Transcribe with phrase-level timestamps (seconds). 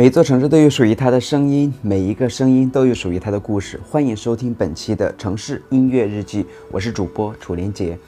[0.00, 3.78] 每座城市都有属于它的声音，每一个声音都有属于它的故事。
[3.86, 7.98] 欢迎收听本期的城市音乐日记，我是主播楚连杰。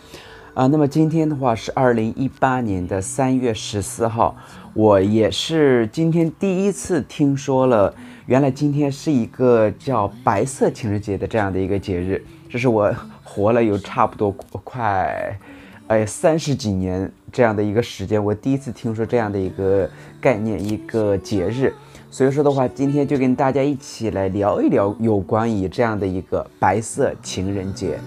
[0.55, 4.35] 啊，那么今天的话是二零一八年的三月十四号，
[4.73, 7.95] 我也是今天第一次听说了，
[8.25, 12.25] 原来今天是一个叫白色情人节的这样的一个节日。
[12.49, 12.91] 这是我
[13.23, 15.39] 活了有差不多快。
[15.89, 19.91] 哎，三十几年这样的一个时间，我第一次听说这样的一个
[20.23, 21.71] 概念，一个节日。
[22.13, 27.99] 所以说的话，今天就跟大家一起来聊一聊有关于这样的一个白色情人节。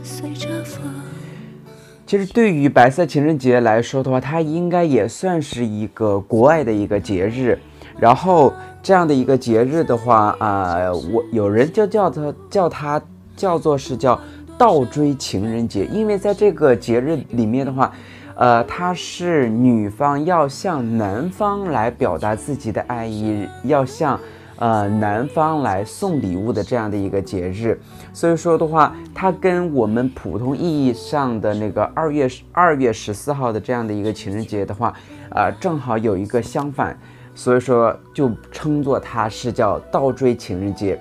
[2.06, 7.58] 其实对于白色情人节来说的话，它应该也算是一个国外的一个节日。
[8.00, 8.54] 然后
[8.84, 13.02] 这样的一个节日的话啊，我有人就叫它叫它
[13.36, 14.22] 叫做是叫。
[14.58, 17.92] 倒追情人节，因为在这个节日里面的话，
[18.36, 24.20] 呃，它是女方要向男方来表达自己的爱意，要向
[24.58, 27.80] 呃男方来送礼物的这样的一个节日。
[28.14, 34.94] 所以说的话，它跟我们普通意义上的那个二月二月十四号的这样的一个情人节的话，
[35.30, 36.98] 呃，正好有一个相反，
[37.34, 41.00] 所以说就称作它是叫倒追情人节。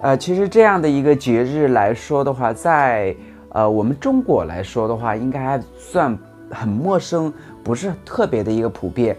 [0.00, 3.14] 呃，其实这样的一个节日来说的话，在
[3.50, 6.16] 呃我们中国来说的话，应该还算
[6.50, 9.16] 很陌生，不是特别的一个普遍。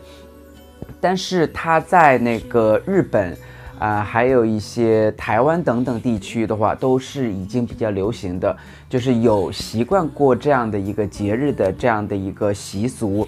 [0.99, 3.35] 但是它在那个日本
[3.79, 8.55] 啊，还有一些台湾等等地区的话，都是已经比较流行的，
[8.89, 13.27] 就是有习惯过这样的一个节日的这样的一个习俗。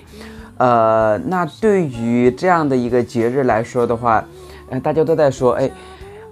[0.58, 4.24] 呃，那对于这样的一个节日来说的话，
[4.70, 5.72] 呃，大家都在说，哎，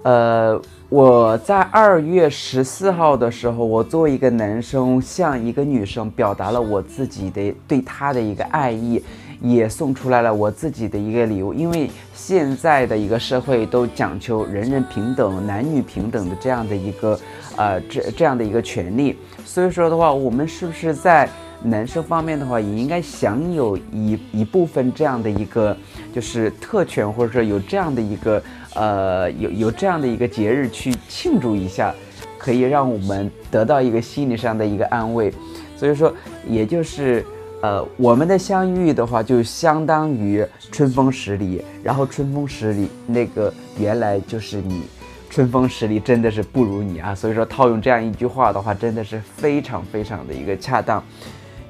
[0.02, 0.62] 呃。
[0.92, 9.02] 我在二月十四号的时候，我作为一个男生向一个女生表达了我自己的对她的一个爱意，
[9.40, 11.54] 也送出来了我自己的一个礼物。
[11.54, 17.18] 因为现在的一个社会都讲求人人平等、男女平等的这样的一个
[17.56, 19.16] 呃这这样的一个权利，
[19.46, 21.26] 所以说的话，我们是不是在
[21.64, 25.76] 男生方面的话，也应该享有一一部分这样的一个
[26.14, 28.42] 就是特权，或者说有这样的一个。
[28.74, 31.94] 呃，有有这样的一个节日去庆祝一下，
[32.38, 35.30] 可以让我们得到一个心理上的一个安慰。
[35.76, 36.10] 所以说，
[36.48, 37.22] 也就是
[37.60, 41.62] 呃，我们的相遇的话，就相当于春风十里。
[41.82, 44.84] 然后春风十里，那个原来就是你，
[45.28, 47.14] 春风十里真的是不如你啊。
[47.14, 51.04] 所以说，套用这样一句话的话，真的是非常非常的一个恰当。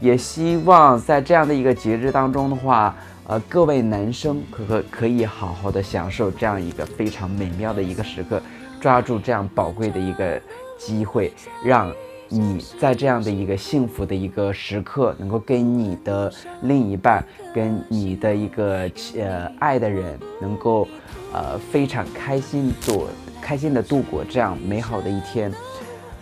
[0.03, 2.95] 也希望在这样的一个节日当中的话。
[3.29, 8.43] 呃，各位男生可可可以好好的享受这样一个非常美妙的一个时刻，
[8.81, 10.39] 抓住这样宝贵的一个
[10.77, 11.33] 机会，
[11.65, 11.91] 让
[12.29, 16.31] 你在这样的一个幸福的一个时刻，能够跟你的
[16.63, 17.25] 另一半，
[17.55, 20.87] 跟你的一个呃爱的人，能够
[21.33, 23.07] 呃非常开心度
[23.41, 25.51] 开心的度过这样美好的一天。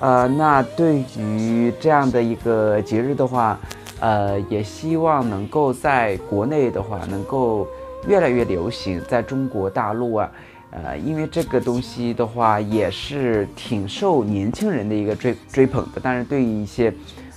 [0.00, 3.58] 呃，那对于这样的一个节日的话。
[4.00, 7.68] 呃，也希望能够在国内的话，能够
[8.08, 10.32] 越来越流行，在中国大陆啊，
[10.70, 16.00] 呃，因为这个东西的话，也是挺受年轻人的一个追追捧的。
[16.02, 16.92] 但是对于一些，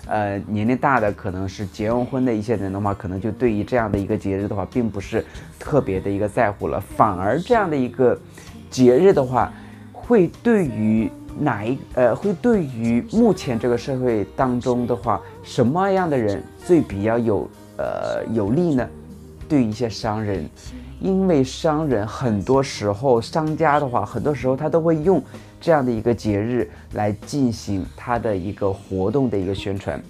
[0.07, 5.26] 呃，年龄大的，可能是结完婚的一些人的话，可能就对于这样的一个节日的话，并不是
[5.59, 6.79] 特别的一个在乎了。
[6.79, 8.17] 反而这样的一个
[8.70, 9.52] 节日的话，
[9.91, 11.11] 会对于。
[11.40, 17.47] 哪一呃会对于目前这个社会当中的话，什么样的人最比较有
[17.78, 18.88] 呃有利呢？
[19.50, 20.47] 对一些商人，
[21.00, 25.22] 因为商人很多时候商家的话，很多时候他都会用
[25.59, 30.02] 这样的一个节日来进行他的一个活动的一个宣传，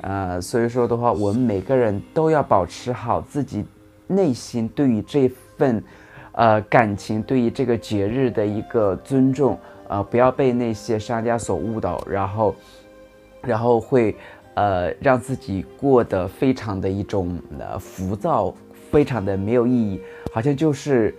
[0.00, 3.64] 呃，所以说的话，我们每个人都要保持好自己
[4.06, 5.82] 内心对于这份
[6.32, 9.58] 呃感情，对于这个节日的一个尊重。
[9.92, 12.54] 呃，不要被那些商家所误导，然后，
[13.42, 14.16] 然后会
[14.54, 18.54] 呃，让自己过得非常的一种呃浮躁，
[18.90, 20.00] 非常的没有意义，
[20.32, 21.14] 好像就是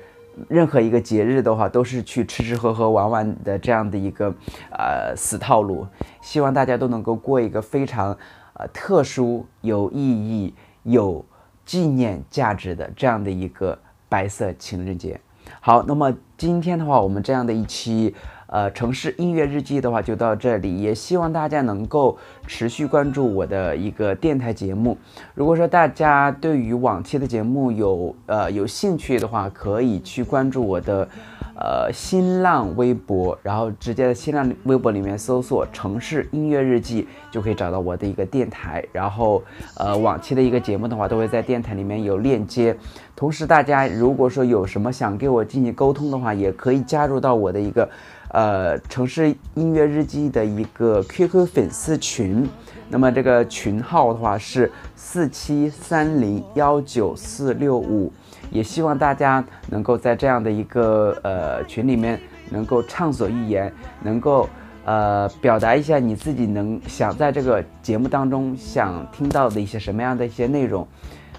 [0.48, 4.34] 任何一个节日的话，都是去吃吃喝喝玩玩的这样的一个
[4.72, 5.86] 呃死套路。
[6.24, 8.18] 希望大家都能够过一个非常
[8.56, 11.24] 呃特殊、有意义、有
[11.64, 13.78] 纪念价值的这样的一个
[14.10, 15.22] 白色情人节。
[15.60, 18.16] 好，那么今天的话，我们这样的一期。
[18.54, 22.16] 呃，城市音乐日记的话就到这里，也希望大家能够
[22.46, 24.96] 持续关注我的一个电台节目。
[25.34, 31.10] 如果说大家对于往期的节目有呃有兴趣的话，可以去关注我的
[31.56, 38.86] 呃新浪微博，然后直接在新浪微博里面搜索“城市音乐日记”，就可以找到我的一个电台。
[38.92, 39.42] 然后
[39.78, 42.78] 呃往期的一个节目的话，都会在电台里面有链接。
[43.16, 47.90] 同时，大家如果说有什么想跟我进行沟通的话，也可以加入到我的一个。
[48.34, 52.50] 呃，城市音乐日记的一个 QQ 粉丝群，
[52.90, 58.12] 那么这个群号的话是四七三零幺九四六五，
[58.50, 62.20] 也希望大家能够在这样的一个呃群里面
[62.50, 63.72] 能够畅所欲言，
[64.02, 64.50] 能够
[64.84, 70.88] 呃表达一下你自己能想在这个节目当中想听到的一些什么样的一些内容。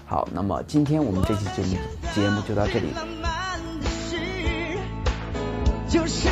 [0.05, 1.77] 好，那么今天我们这期节目
[2.13, 2.87] 节目就到这里。
[5.89, 6.29] 就是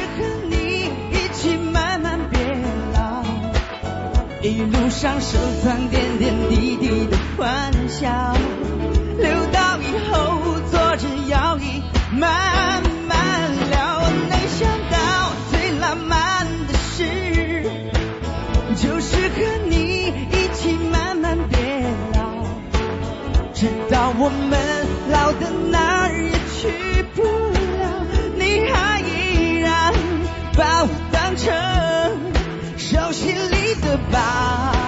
[4.43, 8.35] 一路上收藏点点滴滴的欢笑，
[9.17, 11.81] 留到以后坐着摇椅
[12.11, 14.01] 慢慢聊。
[14.29, 17.63] 没想到最浪漫的事，
[18.75, 19.35] 就是和
[19.69, 22.43] 你一起慢慢变老，
[23.53, 24.59] 直到我们
[25.09, 28.05] 老的哪儿也去不了，
[28.37, 29.93] 你还依然。
[30.57, 31.53] 把我当成
[33.03, 34.83] 手心里的宝。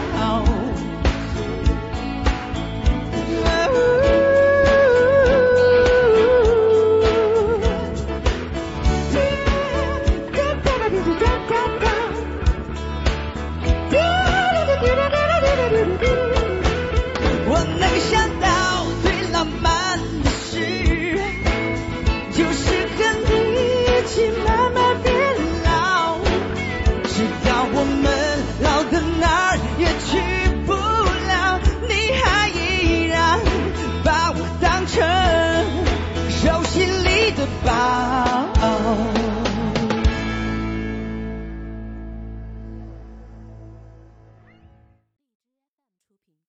[17.48, 18.35] 我能想